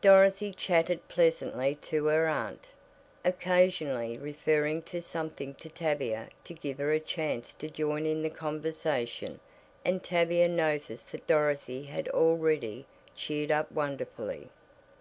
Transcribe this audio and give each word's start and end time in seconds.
Dorothy 0.00 0.52
chatted 0.52 1.08
pleasantly 1.08 1.74
to 1.82 2.04
her 2.06 2.28
aunt, 2.28 2.68
occasionally 3.24 4.16
referring 4.16 4.82
to 4.82 5.02
something 5.02 5.52
to 5.54 5.68
Tavia 5.68 6.28
to 6.44 6.54
give 6.54 6.78
her 6.78 6.92
a 6.92 7.00
chance 7.00 7.52
to 7.54 7.68
join 7.68 8.06
in 8.06 8.22
the 8.22 8.30
conversation 8.30 9.40
and 9.84 10.00
Tavia 10.00 10.46
noticed 10.46 11.10
that 11.10 11.26
Dorothy 11.26 11.86
had 11.86 12.06
already 12.10 12.86
cheered 13.16 13.50
up 13.50 13.72
wonderfully. 13.72 14.48